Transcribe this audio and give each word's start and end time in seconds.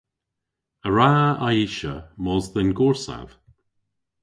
A 0.87 0.89
wra 0.91 1.11
Aisha 1.47 1.95
mos 2.23 2.45
dhe'n 2.53 2.71
gorsav? 2.77 3.29